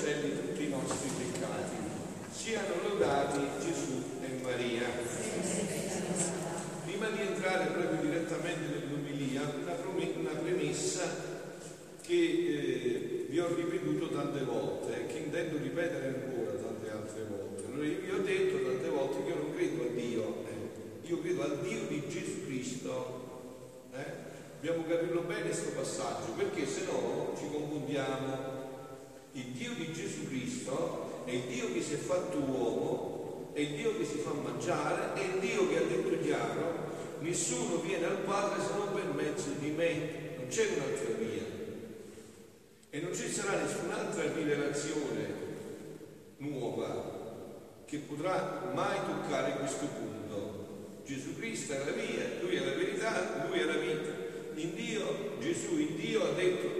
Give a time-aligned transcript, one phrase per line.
[0.00, 1.76] cancelli tutti i nostri peccati.
[2.32, 4.88] Siano lodati Gesù e Maria.
[6.84, 11.02] Prima di entrare proprio direttamente nell'umilia, una, premessa
[12.00, 17.64] che eh, vi ho ripetuto tante volte e che intendo ripetere ancora tante altre volte.
[17.66, 21.08] Allora io vi ho detto tante volte che io non credo a Dio, eh.
[21.08, 23.28] io credo al Dio di Gesù Cristo.
[23.94, 24.28] Eh?
[24.60, 28.59] Dobbiamo capirlo bene questo passaggio, perché se no ci confondiamo.
[29.32, 33.74] Il Dio di Gesù Cristo è il Dio che si è fatto uomo, è il
[33.74, 38.18] Dio che si fa mangiare, è il Dio che ha detto chiaro, nessuno viene al
[38.18, 41.42] Padre se non per mezzo di me, non c'è un'altra via.
[42.90, 45.48] E non ci sarà nessun'altra rivelazione
[46.38, 47.18] nuova
[47.84, 51.02] che potrà mai toccare questo punto.
[51.06, 55.38] Gesù Cristo è la via, Lui è la verità, Lui è la vita in Dio,
[55.40, 56.79] Gesù in Dio ha detto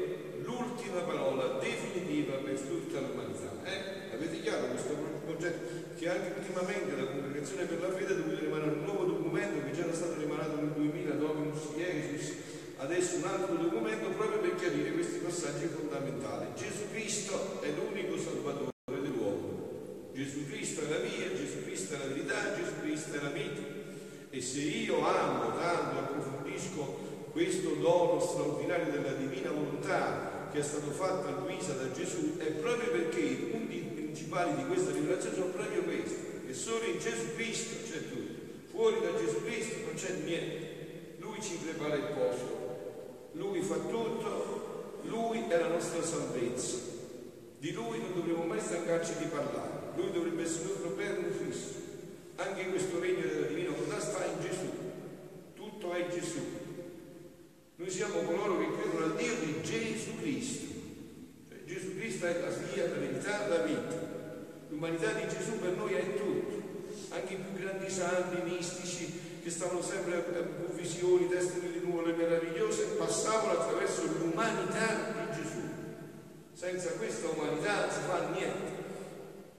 [0.60, 3.48] l'ultima parola definitiva per tutta l'umanità.
[3.64, 4.14] Eh?
[4.14, 5.96] Avete chiaro questo progetto?
[5.96, 9.72] Che anche ultimamente la Congregazione per la Fede ha dovuto rimanere un nuovo documento che
[9.72, 12.32] già era stato rimanato nel 2000, Dominus Iesus,
[12.76, 16.46] adesso un altro documento proprio per chiarire questi passaggi fondamentali.
[16.56, 20.10] Gesù Cristo è l'unico Salvatore dell'uomo.
[20.12, 23.78] Gesù Cristo è la via, Gesù Cristo è la verità, Gesù Cristo è la vita.
[24.30, 30.90] E se io amo tanto, approfondisco questo dono straordinario della divina volontà che è stato
[30.90, 35.50] fatto a Luisa da Gesù è proprio perché i punti principali di questa rivelazione sono
[35.52, 40.12] proprio questi, che solo in Gesù Cristo c'è tutto, fuori da Gesù Cristo non c'è
[40.24, 46.78] niente, Lui ci prepara il posto, Lui fa tutto, Lui è la nostra salvezza,
[47.58, 51.74] di Lui non dovremo mai stancarci di parlare, Lui dovrebbe essere il nostro perno fisso,
[52.36, 54.68] anche questo regno della divina volontà sta in Gesù,
[55.54, 56.58] tutto è Gesù.
[57.76, 60.66] Noi siamo coloro che credono al Dio di Gesù Cristo.
[61.48, 64.08] Cioè, Gesù Cristo è la via, la verità, la vita.
[64.68, 66.58] L'umanità di Gesù per noi è tutto.
[67.08, 72.96] Anche i più grandi santi, mistici, che stavano sempre a visioni, teste di nuvole meravigliose,
[72.98, 75.60] passavano attraverso l'umanità di Gesù.
[76.52, 78.78] Senza questa umanità non si fa niente.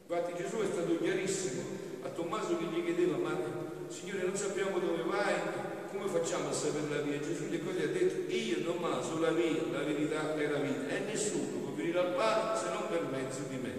[0.08, 1.62] Infatti Gesù è stato chiarissimo
[2.04, 3.38] a Tommaso che gli chiedeva, ma
[3.88, 5.34] Signore non sappiamo dove vai,
[5.92, 7.20] come facciamo a sapere la via?
[7.20, 11.00] Gesù gli ha detto, io Tommaso sono la via, la verità e la vita, e
[11.00, 13.74] nessuno può venire al Padre se non per mezzo di me.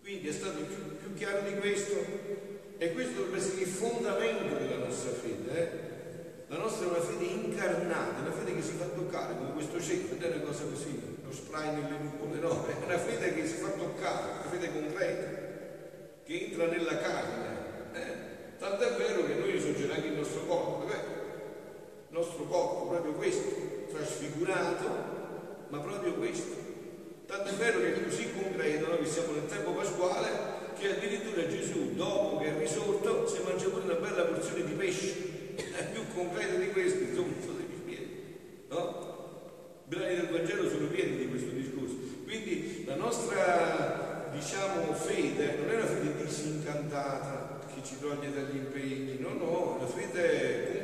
[0.00, 1.94] Quindi è stato più, più chiaro di questo,
[2.78, 5.58] e questo dovrebbe essere il fondamento della nostra fede.
[5.58, 5.92] Eh?
[6.48, 10.08] La nostra è una fede incarnata, una fede che si fa toccare come questo cielo,
[10.10, 13.56] non è una cosa così, lo spray nelle nuvole, no, è una fede che si
[13.56, 15.42] fa toccare, una fede concreta,
[16.24, 17.46] che entra nella carne.
[17.94, 18.32] Eh?
[18.58, 21.04] Tanto è vero che noi risorgerà anche il nostro corpo, vabbè,
[22.14, 23.48] nostro corpo, proprio questo,
[23.90, 24.86] trasfigurato,
[25.68, 26.54] ma proprio questo.
[27.26, 30.28] Tanto è vero che è così concreto, noi che siamo nel tempo pasquale,
[30.78, 35.32] che addirittura Gesù, dopo che è risorto, si mangia pure una bella porzione di pesce.
[35.56, 38.66] È più concreto di questo, insomma, fatevi piedi.
[38.68, 39.02] No?
[39.84, 41.96] I brani del Vangelo sono pieni di questo discorso.
[42.24, 47.54] Quindi la nostra, diciamo, fede non è una fede disincantata,
[47.84, 50.83] ci toglie dagli impegni, no, no, la fede è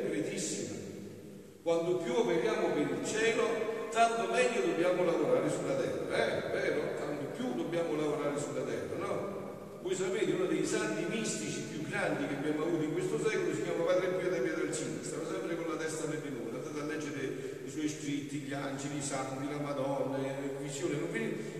[1.61, 6.49] Quando più operiamo per il cielo, tanto meglio dobbiamo lavorare sulla terra, eh?
[6.49, 6.81] Vero?
[6.97, 9.79] Tanto più dobbiamo lavorare sulla terra, no?
[9.83, 13.61] Voi sapete, uno dei santi mistici più grandi che abbiamo avuto in questo secolo si
[13.61, 17.61] chiama Padre Pio da Pietrelcina, stava sempre con la testa nelle nuvole, andate a leggere
[17.63, 20.97] i suoi scritti, gli angeli, i santi, la Madonna, le visioni,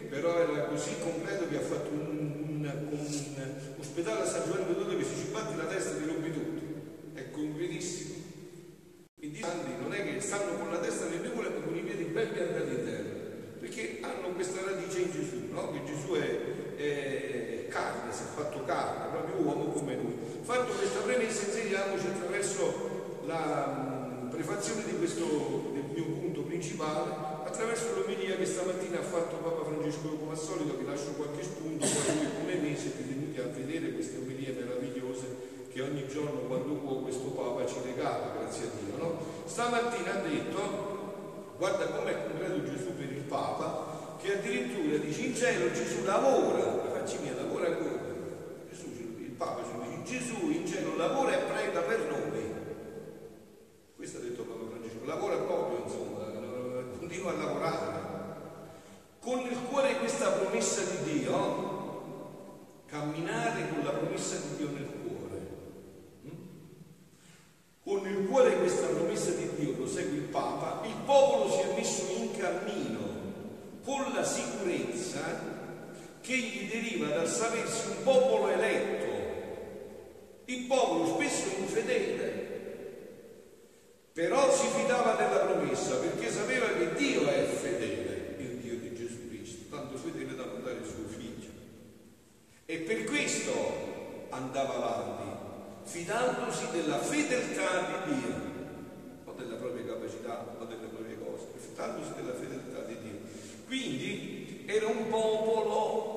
[0.09, 2.07] però era così completo che ha fatto un,
[2.49, 6.31] un, un ospedale a San Giovanni Battista che se ci batti la testa ti rompi
[6.31, 6.61] tutto,
[7.13, 8.15] è concretissimo.
[9.23, 12.05] I santi non è che stanno con la testa nelle nuvole ma con i piedi
[12.05, 13.09] ben piantati in terra,
[13.59, 15.71] perché hanno questa radice in Gesù, no?
[15.71, 20.17] che Gesù è, è carne, si è fatto carne, proprio uomo come noi.
[20.41, 26.41] Fatto questa premessa, insegniamoci attraverso la prefazione di questo del mio punto
[26.81, 31.43] principale, attraverso l'omelia che stamattina ha fatto Papa Francesco come al solito, vi lascio qualche
[31.43, 36.41] spunto, poi lui come me siete venuti a vedere queste omelie meravigliose che ogni giorno
[36.47, 38.97] quando può questo Papa ci regala, grazie a Dio.
[38.97, 39.17] No?
[39.45, 45.71] Stamattina ha detto, guarda com'è concreto Gesù per il Papa, che addirittura dice in cielo
[45.71, 48.09] Gesù lavora, facci mia, lavora ancora.
[48.69, 48.85] Gesù,
[49.17, 52.59] il Papa ci dice Gesù in cielo lavora e prega per noi.
[53.95, 56.21] Questo ha detto Papa Francesco, lavora proprio, insomma,
[57.11, 58.09] continua a lavorare.
[59.19, 65.39] Con il cuore questa promessa di Dio, camminare con la promessa di Dio nel cuore.
[66.25, 66.43] Mm?
[67.83, 71.75] Con il cuore questa promessa di Dio, lo segue il Papa, il popolo si è
[71.75, 72.99] messo in cammino
[73.83, 75.49] con la sicurezza
[76.21, 79.09] che gli deriva dal sapersi un popolo eletto.
[80.45, 82.49] Il popolo spesso infedele,
[84.11, 89.29] però si fidava della promessa perché sapeva che Dio è fedele, il Dio di Gesù
[89.29, 91.49] Cristo, tanto fedele da mandare il suo figlio.
[92.65, 98.49] E per questo andava avanti, fidandosi della fedeltà di Dio,
[99.23, 103.19] o della propria capacità, o delle proprie cose, fidandosi della fedeltà di Dio.
[103.65, 106.10] Quindi era un popolo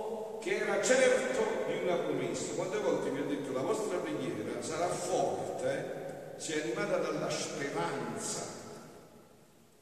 [0.45, 2.53] che era certo di una promessa.
[2.53, 8.53] Quante volte vi ho detto la vostra preghiera sarà forte se animata dalla speranza.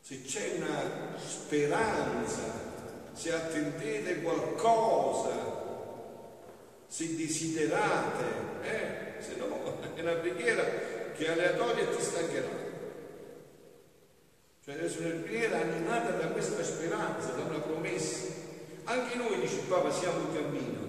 [0.00, 2.42] Se c'è una speranza,
[3.12, 5.30] se attendete qualcosa,
[6.86, 8.24] se desiderate,
[8.62, 9.20] eh?
[9.20, 10.62] se no è una preghiera
[11.16, 12.60] che è aleatoria e ti stancherà.
[14.64, 18.41] Cioè deve essere una preghiera animata da questa speranza, da una promessa.
[18.84, 20.80] Anche noi, dice il Papa, siamo in cammino.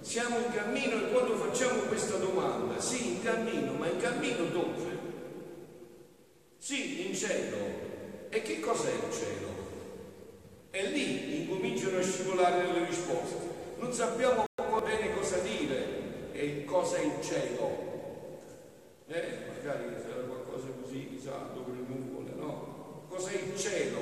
[0.00, 4.98] Siamo in cammino e quando facciamo questa domanda, sì, in cammino, ma in cammino dove?
[6.58, 7.56] Sì, in cielo.
[8.28, 9.50] E che cos'è il cielo?
[10.70, 13.36] E lì incominciano a scivolare le risposte.
[13.78, 14.44] Non sappiamo
[14.82, 17.90] bene cosa dire e cosa è il cielo.
[19.06, 23.04] Eh, magari sarà qualcosa così, chissà, dove le nuvole, no?
[23.08, 24.00] Cos'è il cielo?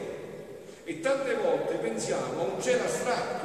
[0.85, 3.39] E tante volte pensiamo a un cielo astratto,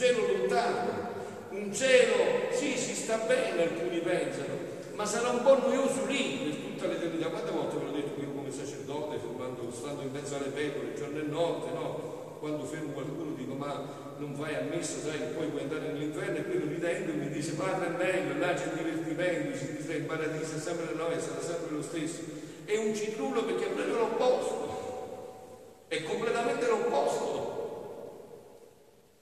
[0.00, 1.12] cielo lontano,
[1.50, 4.56] un cielo, sì, si sta bene, alcuni pensano,
[4.94, 7.28] ma sarà un po' noioso lì per tutta l'eternità.
[7.28, 11.18] Quante volte ve l'ho detto io come sacerdote, quando stando in mezzo alle pecore, giorno
[11.18, 12.38] e notte, no?
[12.40, 16.44] Quando fermo qualcuno dico ma non vai a messa, sai, poi puoi andare nell'inferno e
[16.44, 20.58] quello ridendo mi dice padre è meglio, là c'è divertimento, si dice in paradiso, è
[20.58, 22.20] sempre la noia, sarà sempre lo stesso.
[22.64, 27.29] È un citrullo perché è proprio l'opposto, è completamente l'opposto.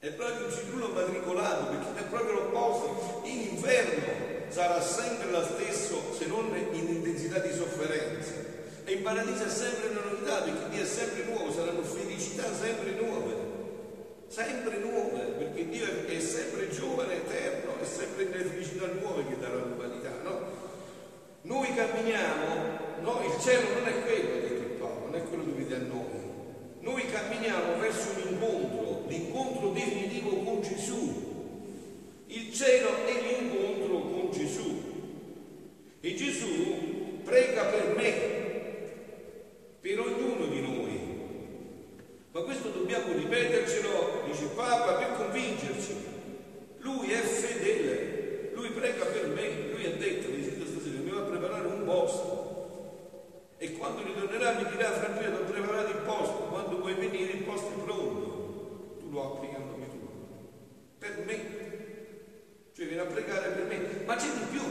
[0.01, 3.23] È proprio un citrullo matricolato perché è proprio l'opposto.
[3.25, 8.31] In inferno sarà sempre lo stesso se non in intensità di sofferenza.
[8.85, 12.93] E in paradiso è sempre una novità perché Dio è sempre nuovo, saranno felicità sempre
[12.93, 13.35] nuove,
[14.29, 19.57] sempre nuove, perché Dio è sempre giovane, eterno, è sempre nelle felicità nuove che darà
[19.57, 20.13] l'umanità.
[20.23, 20.41] No?
[21.43, 25.63] Noi camminiamo, no, il cielo non è quello, detto il Papa, non è quello dove
[25.63, 26.19] vede a noi.
[26.81, 31.29] Noi camminiamo verso un incontro, l'incontro definitivo con Gesù,
[32.29, 34.83] il cielo è l'incontro con Gesù.
[36.01, 38.13] E Gesù prega per me,
[39.81, 41.01] per ognuno di noi.
[42.31, 45.95] Ma questo dobbiamo ripetercelo, dice il Papa, per convincerci.
[46.79, 51.21] Lui è fedele, lui prega per me, lui ha detto, vi sento stasera, mi va
[51.21, 52.37] a preparare un posto.
[53.59, 54.03] E quando
[54.89, 58.97] dirà, Francesco, preparato il posto, quando vuoi venire il posto è pronto.
[59.01, 60.09] Tu lo applichi a nome tuo.
[60.99, 61.59] Per me
[62.79, 64.63] cioè viene a pregare per me, ma c'è di più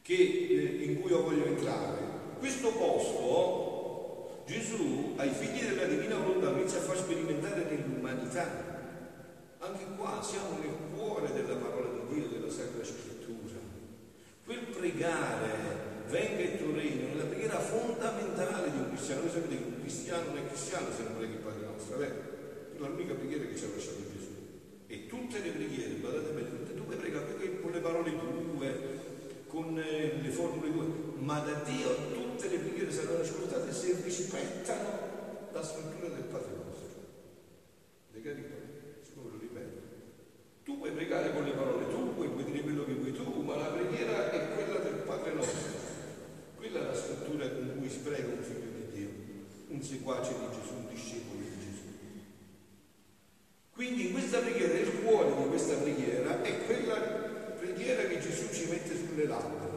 [0.00, 1.98] che, eh, in cui io voglio entrare.
[2.38, 8.46] Questo posto Gesù ai figli della divina volontà inizia a far sperimentare nell'umanità.
[9.58, 13.58] Anche qua siamo nel cuore della parola di Dio, della Sacra Scrittura.
[14.44, 15.48] Quel pregare,
[16.06, 17.58] venga il tuo regno, è la preghiera
[18.40, 19.20] fondamentale di un cristiano.
[19.20, 22.14] Voi sapete che un cristiano non è cristiano se non prega il Padre nostro, vero?
[22.72, 24.32] Quella è l'unica preghiera che ci ha lasciato Gesù.
[24.86, 28.98] E tutte le preghiere, guardate bene, tutte tu pregare con le parole tue,
[29.46, 30.86] con eh, le formule tue,
[31.18, 36.88] ma da Dio tutte le preghiere saranno ascoltate se rispettano la struttura del Padre nostro.
[38.12, 38.44] Legati
[39.02, 39.80] siccome lo ripeto.
[40.64, 43.66] Tu puoi pregare con le parole tue, puoi dire quello che vuoi tu, ma la
[43.66, 45.88] preghiera è quella del Padre nostro.
[46.56, 49.08] Quella è la struttura con cui si prega un figlio di Dio,
[49.68, 51.84] un seguace di Gesù, un discepolo di Gesù.
[53.72, 56.94] Quindi in questa preghiera, il cuore di questa preghiera è quella
[57.58, 59.68] preghiera che Gesù ci mette sulle labbra.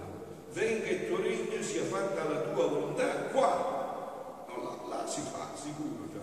[0.52, 4.46] Venga il tuo regno, sia fatta la tua volontà qua.
[4.48, 6.20] No, là, là si fa, sicuro già.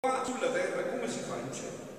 [0.00, 1.92] Qua sulla terra come si fa in cielo?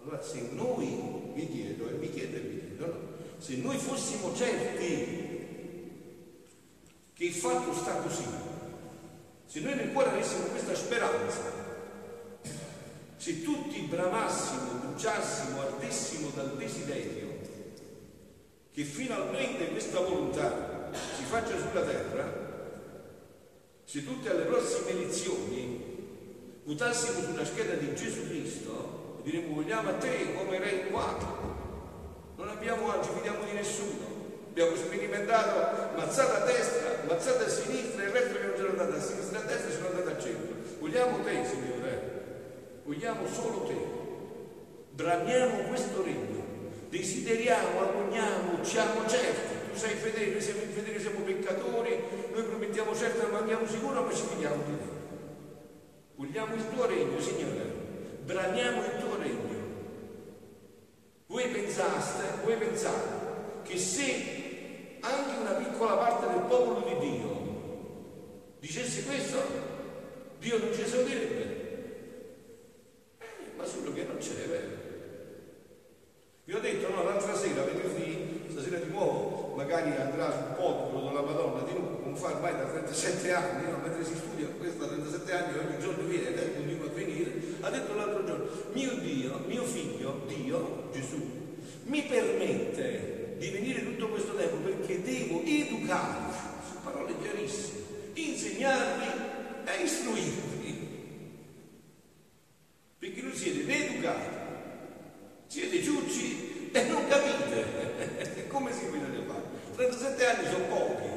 [0.00, 2.94] Allora se noi, vi chiedo, e mi chiedo e vi chiedo, no?
[3.38, 5.33] se noi fossimo certi
[7.24, 8.24] che il fatto sta così,
[9.46, 11.40] se noi nel cuore avessimo questa speranza,
[13.16, 17.22] se tutti bramassimo, bruciassimo, ardessimo dal desiderio
[18.72, 22.42] che finalmente questa volontà si faccia sulla terra,
[23.84, 25.92] se tutte alle prossime elezioni
[26.64, 31.16] votassimo sulla scheda di Gesù Cristo e diremmo vogliamo a te come re qua,
[32.36, 34.13] non abbiamo oggi, fidiamo di nessuno.
[34.54, 38.94] Abbiamo sperimentato mazzata a destra, mazzata a sinistra e il resto che non sono andato
[38.94, 40.54] a sinistra e a destra sono andato a centro.
[40.78, 41.74] Vogliamo te, Signore
[42.84, 43.74] vogliamo solo te,
[44.90, 46.44] bramiamo questo regno,
[46.90, 51.98] desideriamo, agogniamo, siamo certi, tu sei fedele, noi siamo infedeli, siamo peccatori,
[52.32, 54.92] noi promettiamo certo, ma andiamo sicuro, ma ci fidiamo di te.
[56.16, 57.62] Vogliamo il tuo regno, Signore,
[58.22, 59.62] bramiamo il tuo regno.
[61.26, 63.22] Voi pensaste, voi pensate
[63.64, 64.33] che se
[65.04, 67.44] anche una piccola parte del popolo di Dio
[68.58, 69.38] dicesse questo,
[70.38, 71.42] Dio non ci esaurirebbe.
[73.18, 74.82] Eh, ma solo che non c'è, vero?
[76.44, 81.20] Vi ho detto no, l'altra sera, venerdì, stasera di nuovo, magari andrà sul popolo della
[81.20, 83.78] Madonna di nuovo, come fa ormai da 37 anni, no?
[83.82, 87.70] mentre si studia questo da 37 anni, ogni giorno viene e continua a venire, ha
[87.70, 91.20] detto l'altro giorno, mio Dio, mio figlio, Dio, Gesù,
[91.84, 96.34] mi permette di venire tutto questo tempo perché devo educarvi,
[96.66, 97.80] su parole chiarissime,
[98.14, 99.06] insegnarvi
[99.66, 100.88] e istruirvi.
[102.98, 104.36] Perché non siete né educati,
[105.46, 108.46] siete ciucci e non capite.
[108.48, 109.42] Come si bisogna fare?
[109.76, 111.12] 37 anni sono pochi.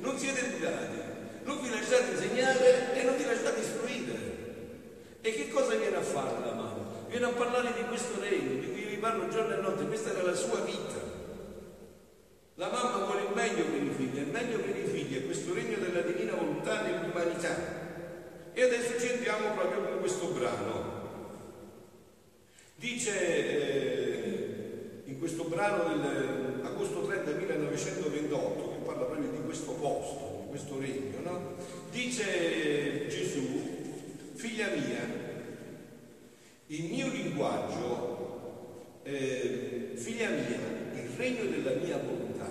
[0.00, 1.00] non siete educati,
[1.44, 4.14] non vi lasciate insegnare e non vi lasciate istruire.
[5.20, 6.86] E che cosa viene a fare la mamma?
[7.08, 10.22] Viene a parlare di questo regno, di cui vi parlo giorno e notte, questa era
[10.22, 11.14] la sua vita.
[12.54, 15.54] La mamma vuole il meglio per i figli, il meglio per i figli è questo
[15.54, 17.54] regno della divina volontà nell'umanità.
[18.52, 20.94] E adesso ci entriamo proprio con questo brano.
[22.76, 23.12] Dice
[23.46, 30.78] eh, in questo brano dell'agosto 30 1928, che parla proprio di questo posto, di questo
[30.78, 31.54] regno, no?
[31.90, 35.24] dice Gesù, figlia mia,
[36.66, 42.50] il mio linguaggio, eh, figlia mia, il regno della mia volontà,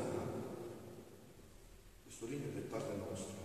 [2.04, 3.36] questo regno del Padre nostro,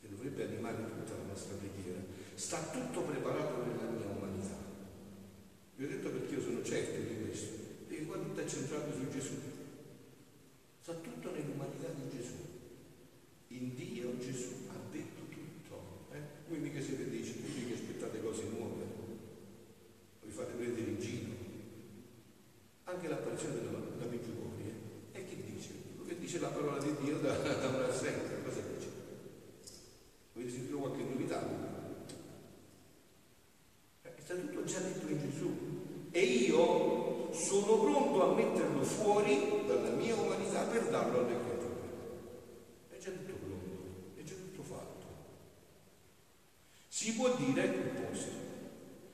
[0.00, 2.00] che dovrebbe animare tutta la nostra preghiera,
[2.40, 4.56] sta tutto preparato nella mia umanità.
[5.76, 7.52] Vi ho detto perché io sono certo di questo,
[7.86, 9.34] perché qua tutto è centrato su Gesù.
[10.80, 12.36] Sta tutto nell'umanità di Gesù.
[13.48, 16.06] In Dio Gesù ha detto tutto.
[16.12, 16.20] Eh?
[16.48, 18.84] Voi mica siete dici, voi mica aspettate cose nuove,
[20.24, 21.40] vi fate prendere in giro.
[23.40, 24.72] Anche l'apparizione della, della Meggiugorie.
[25.12, 25.70] E che dice?
[25.96, 28.88] Quello che dice la parola di Dio da, da una setta, cosa dice?
[30.34, 31.42] Avete sentito qualche novità?
[34.02, 35.50] Eh, sta tutto già detto in Gesù
[36.10, 41.78] e io sono pronto a metterlo fuori dalla mia umanità per darlo alle creature.
[42.90, 45.06] È già tutto pronto, è già tutto fatto.
[46.88, 48.30] Si può dire, ecco posto,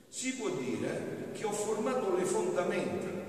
[0.09, 3.25] si può dire che ho formato le fondamenta,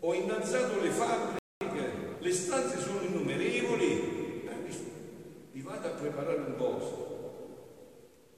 [0.00, 4.76] ho innalzato le fabbriche, le stanze sono innumerevoli, eh,
[5.52, 7.08] vi vado a preparare un posto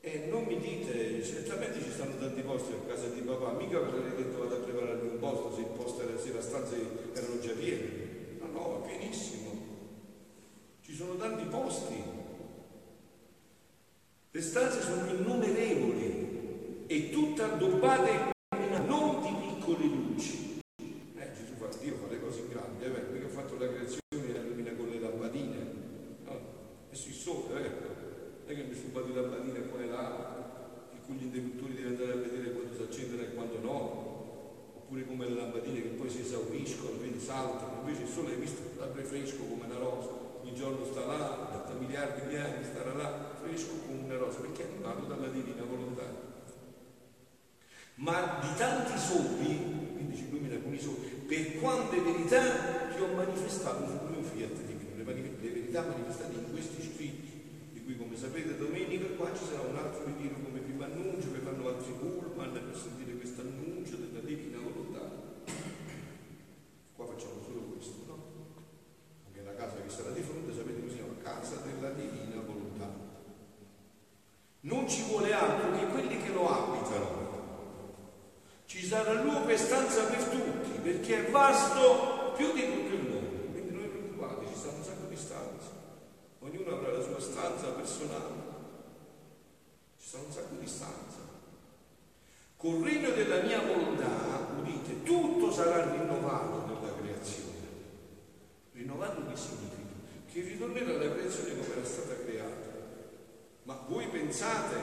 [0.02, 4.17] e non mi dite, certamente ci stanno tanti posti a casa di papà, mica avrei
[4.17, 7.52] detto vado a prepararmi un posto se, il posto era, se la stanza erano già
[7.52, 8.38] piene.
[8.40, 9.50] No, no, è pienissimo.
[10.81, 12.02] Ci sono tanti posti.
[14.31, 18.33] Le stanze sono innumerevoli e tutte addobbate
[18.87, 20.62] non di piccole luci.
[20.79, 24.29] Eh, Gesù fa, Dio fa le cose in grande, eh, mica ha fatto la creazione
[24.29, 25.57] e la illumina con le lampadine.
[26.25, 26.40] No,
[26.88, 27.90] è sui sole, eh
[28.52, 32.12] è che mi sfuba di lampadine qua e là, che con gli interruttori devi andare
[32.12, 33.78] a vedere quando si accendono e quando no,
[34.75, 38.62] oppure come le lampadine che poi si esauriscono, quindi saltano, invece il sole è visto
[38.76, 40.11] sempre fresco come una rosa,
[40.43, 44.00] ogni giorno sta là, da miliardi di anni starà là, fresco come
[44.61, 46.29] perché è animato dalla divina volontà.
[47.95, 53.14] Ma di tanti sopri, quindi ci illumina con i sopri, per quante verità ti ho
[53.14, 57.29] manifestato sul mio fiat divino, le, le verità manifestate in questi scritti
[57.90, 61.67] qui come sapete domenica qua ci sarà un altro ritiro come primo annuncio che fanno
[61.67, 65.11] altri pullman per sentire questo annuncio della divina volontà
[66.95, 68.19] qua facciamo solo questo no?
[69.26, 73.11] anche la casa che sarà di fronte sapete come si chiama casa della divina volontà
[74.61, 77.28] non ci vuole altro che quelli che lo abitano
[78.67, 83.50] ci sarà luogo e stanza per tutti perché è vasto più di tutto il mondo
[83.50, 85.81] quindi non preoccupate ci sta un sacco di stanze
[86.41, 88.49] ognuno avrà la sua stanza personale,
[89.99, 91.19] ci sono un sacco di stanze.
[92.57, 97.69] Col regno della mia volontà, udite, tutto sarà rinnovato nella creazione.
[98.73, 99.89] Rinnovato che significa?
[100.31, 102.69] Che ritornerà la creazione come era stata creata.
[103.65, 104.77] Ma voi pensate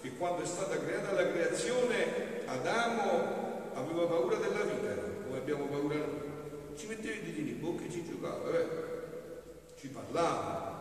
[0.00, 4.94] che quando è stata creata la creazione Adamo aveva paura della vita,
[5.24, 6.24] come abbiamo paura noi?
[6.76, 8.95] Ci metteva i diti in bocca e ci giocava, eh?
[9.78, 10.74] Ci parlava.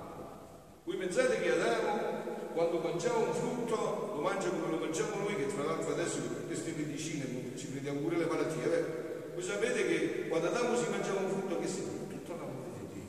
[0.83, 5.47] Voi pensate che Adamo quando mangiava un frutto lo mangia come lo mangiamo noi, che
[5.47, 7.25] tra l'altro adesso con queste medicine
[7.57, 8.63] ci prendiamo pure le malattie.
[8.63, 9.33] Eh?
[9.33, 13.03] Voi sapete che quando Adamo si mangiava un frutto che si tutto l'amore di Dio.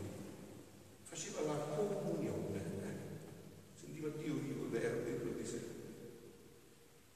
[1.05, 2.59] Faceva la comunione.
[2.59, 3.79] Eh?
[3.79, 5.61] Sentiva Dio vivo vero dentro di sé.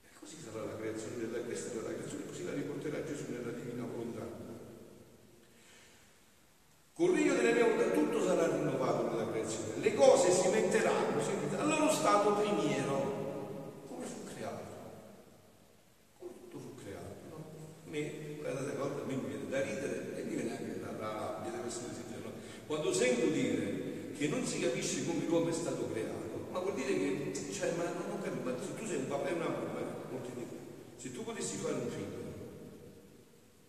[0.03, 3.51] E così sarà la creazione della questa sarà la creazione, così la riporterà Gesù nella
[3.51, 4.51] divina volontà.
[7.01, 9.81] Col regno della mia volontà tutto sarà rinnovato nella creazione.
[9.81, 13.87] Le cose si metteranno sentite, al loro stato primiero.
[13.89, 14.63] Come fu creato?
[16.19, 17.15] Come tutto fu creato?
[17.31, 17.37] No?
[17.87, 21.51] A me, guardate, a me mi viene da ridere e mi viene anche da rabbia,
[21.51, 22.25] devo essere sincero.
[22.25, 22.33] No?
[22.67, 26.93] Quando sento dire che non si capisce come l'uomo è stato creato, ma vuol dire
[26.93, 29.81] che, cioè, ma non ho capito, ma se tu sei un papà e una mamma,
[30.11, 30.61] molti dicono,
[30.97, 32.19] se tu potessi fare un figlio,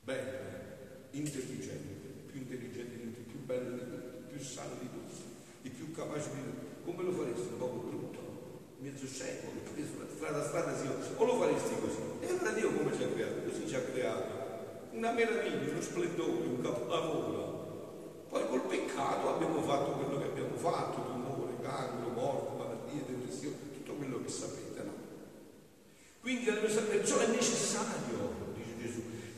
[0.04, 0.50] bello,
[1.12, 5.22] intelligente, più intelligente di tutti, più bello di tutti, più sano di tutti,
[5.64, 7.48] il più capace di tutti, come lo faresti?
[7.52, 8.20] Un poco brutto,
[8.80, 9.52] mezzo scemo,
[10.16, 10.88] strada strada sì,
[11.18, 11.98] o lo faresti così?
[12.22, 13.42] E allora Dio come ci ha creato?
[13.50, 14.40] Così ci ha creato.
[14.92, 18.26] Una meraviglia, uno splendore, un capolavoro.
[18.30, 23.94] Poi col peccato abbiamo fatto quello che abbiamo fatto, tumore, cancro, morte, malattie, depressione, tutto
[23.94, 24.94] quello che sapete, no?
[26.22, 28.01] Quindi perciò è necessario,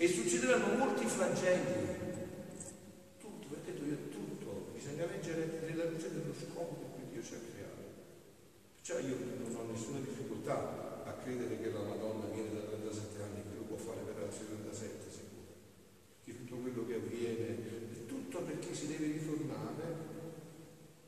[0.04, 1.88] e succederanno molti flagelli.
[3.20, 7.36] Tutto, vi ho detto io tutto, bisogna leggere nella luce dello scopo cui Dio ci
[7.36, 7.88] ha creato.
[8.76, 13.44] Perciò io non ho nessuna difficoltà a credere che la Madonna viene da 37 anni,
[13.48, 15.56] che lo può fare per altri 37 sicuro.
[16.26, 19.88] Che tutto quello che avviene è tutto perché si deve ritornare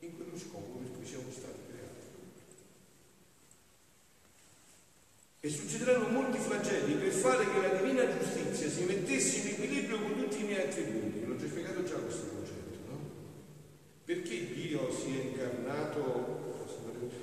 [0.00, 1.76] in quello scopo per cui siamo stati creati.
[5.46, 10.16] E succederanno molti flagelli per fare che la divina giustizia si mettesse in equilibrio con
[10.16, 11.24] tutti i miei attributi.
[11.24, 12.98] L'ho già spiegato già questo concetto, no?
[14.04, 15.20] Perché Dio si è
[15.96, 16.44] incarnato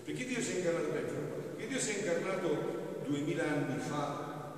[0.03, 4.53] perché Dio si è incarnato, perché Dio si è incarnato duemila anni fa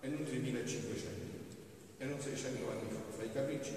[0.00, 1.20] e non 3500
[1.98, 3.72] e non 600 anni fa, fai capricci.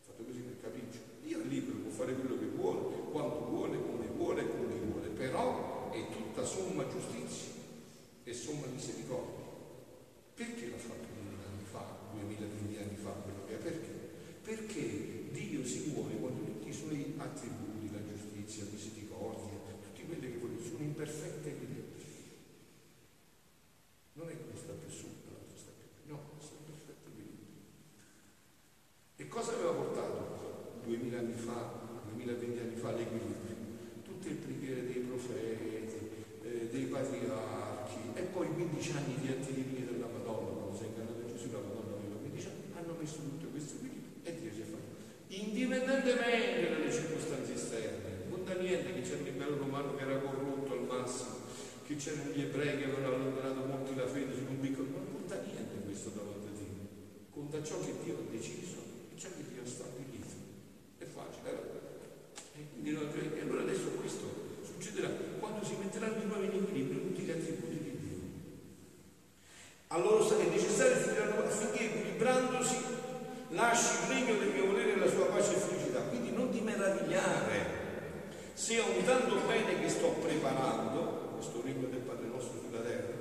[0.00, 0.98] Fatto così per capriccio.
[1.22, 5.90] Dio è libero, può fare quello che vuole, quando vuole, come vuole, come vuole, però
[5.90, 7.52] è tutta somma giustizia
[8.24, 9.40] e somma misericordia.
[10.34, 12.46] Perché l'ha fatto duemila anni fa, duemila,
[12.82, 13.58] anni fa quello che è?
[13.58, 13.90] Perché?
[14.42, 17.71] Perché Dio si muove quando tutti i suoi attributi,
[18.52, 21.80] giustizia, la misericordia, tutti quelli che vogliono, sono in perfetta equilibrio.
[24.12, 27.48] Non è che sta più su, l'altro sta più no, sta in perfetto equilibrio.
[29.16, 31.80] E cosa aveva portato duemila anni fa,
[32.12, 33.56] 2020 anni fa l'equilibrio?
[34.04, 35.98] Tutte le preghiere dei profeti,
[36.42, 40.86] eh, dei patriarchi e poi 15 anni di atti divini della Madonna, quando si è
[40.88, 44.60] incarnato Gesù, la Madonna aveva 15 anni, hanno messo tutto questo equilibrio e Dio si
[44.60, 44.92] è fatto.
[45.32, 50.84] Indipendentemente dalle circostanze esterne, non da niente che c'era l'impero romano che era corrotto al
[50.84, 51.36] massimo,
[52.02, 55.86] c'erano gli ebrei che avevano allontanato molti la fede su un piccolo, non conta niente
[55.86, 56.82] questo davanti a Dio,
[57.30, 58.82] conta ciò che Dio ha deciso
[59.14, 60.34] e ciò che Dio ha stabilito.
[60.98, 61.46] È facile,
[62.58, 62.90] eh?
[62.90, 64.26] E, allora adesso questo
[64.66, 68.18] succederà quando si metteranno di nuovo in equilibrio tutti gli attributi di Dio.
[69.94, 70.96] Allora è necessario
[71.46, 72.76] affinché equilibrandosi
[73.50, 76.00] lasci il regno del mio volere e la sua pace e felicità.
[76.00, 77.80] Quindi non ti meravigliare
[78.54, 83.14] se a un tanto bene che sto preparando, questo regno del Padre nostro sulla terra,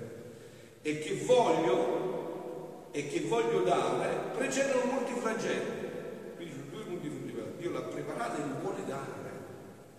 [0.82, 6.36] e che voglio, e che voglio dare, precedono molti flagelli.
[6.36, 7.58] Quindi sono due punti fondamentali.
[7.58, 9.30] Dio l'ha preparato e lo vuole dare.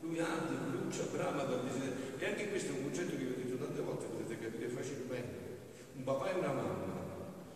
[0.01, 1.95] Lui arde, brucia, brama dal desiderio.
[2.19, 5.41] E anche questo è un concetto che vi ho detto tante volte, potete capire facilmente.
[5.95, 7.01] Un papà e una mamma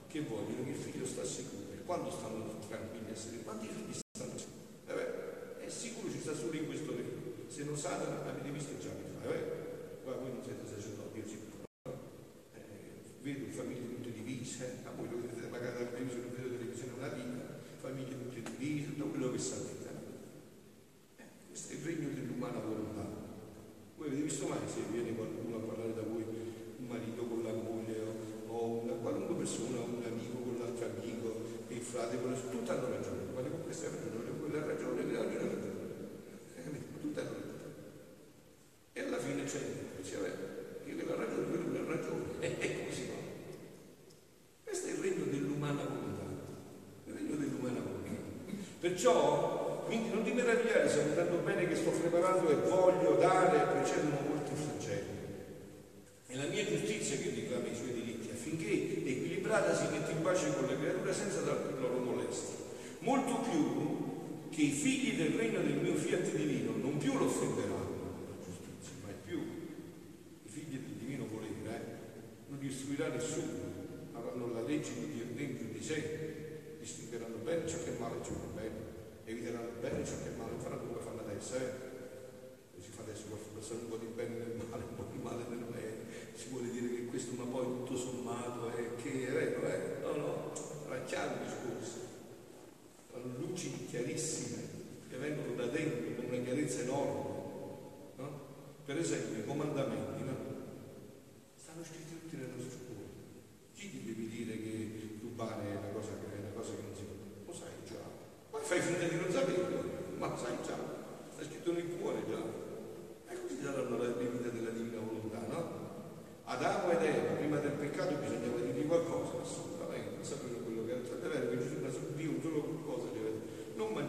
[0.06, 1.64] che vogliono che il figlio sta sicuro.
[1.84, 3.42] Quando stanno tranquilli a sedere?
[3.42, 4.64] Quanti figli stanno sicuri?
[4.86, 5.26] Eh
[5.66, 7.34] è sicuro ci sta solo in questo regno.
[7.48, 9.42] Se non Satana avete visto già che fa, eh?
[10.04, 11.55] Guarda, voi non siete sacerdoti, io sicuro.
[13.26, 17.58] Vedo famiglie tutte divise, a voi lo vedete magari dalla televisione, vedo televisione una vita,
[17.80, 19.88] famiglie tutte divise, tutto quello che sapete.
[21.16, 23.04] Eh, questo è il regno dell'umana volontà.
[23.96, 25.10] Voi avete visto mai se viene
[48.96, 54.16] Perciò, quindi non ti meravigliare sapendo bene che sto preparando e voglio dare a precedono
[54.26, 55.20] molti flagelli.
[56.24, 60.50] È la mia giustizia che reclama i suoi diritti, affinché equilibrata si metta in pace
[60.54, 62.56] con le creature senza darti loro molestia.
[63.00, 68.24] Molto più che i figli del regno del mio fiat divino non più lo offenderanno
[68.30, 69.38] la giustizia, ma più
[70.42, 71.80] i figli del divino volere, eh,
[72.48, 73.60] non li istruirà nessuno,
[74.14, 77.25] avranno la legge di Dio dentro di sé, distinguerà
[80.06, 80.35] hecho que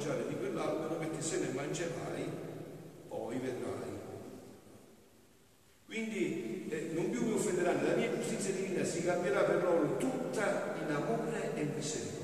[0.07, 2.29] mangiare di quell'albero perché se ne mangerai
[3.09, 3.95] poi vedrai.
[5.85, 10.75] Quindi eh, non più mi offenderanno, la mia giustizia divina si cambierà per loro tutta
[10.81, 12.16] in amore e misericordia.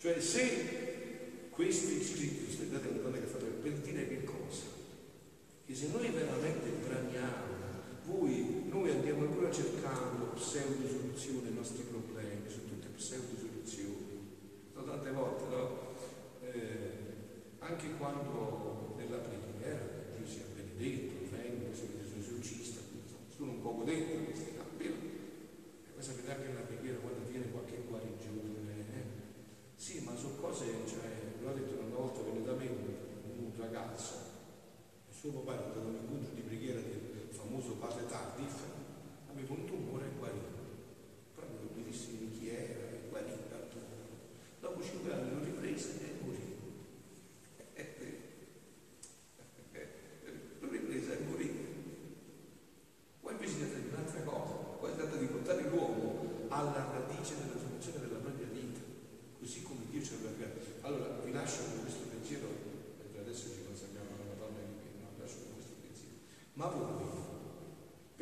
[0.00, 4.64] Cioè se questi scritti sono date alla donna che fa per dire che cosa?
[5.66, 7.44] Che se noi veramente braniamo,
[8.06, 14.38] voi, noi andiamo ancora cercando pseudo soluzioni ai nostri problemi, sono tutte pseudo soluzioni.
[14.72, 15.78] No, tante volte, no?
[16.48, 16.90] Eh,
[17.58, 22.80] anche quando nella preghiera Dio sia benedetto, vengo, sia Gesù ci sta,
[23.36, 24.29] sono un poco dentro,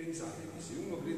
[0.09, 0.77] organizzate così.
[0.87, 1.18] Uno crede